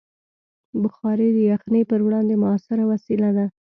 بخاري 0.83 1.27
د 1.33 1.39
یخنۍ 1.51 1.83
پر 1.91 1.99
وړاندې 2.05 2.35
مؤثره 2.43 2.83
وسیله 2.91 3.29
ده. 3.37 3.45